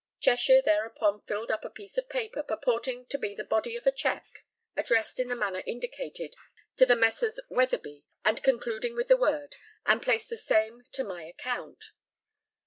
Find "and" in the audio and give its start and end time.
8.25-8.41, 9.85-10.01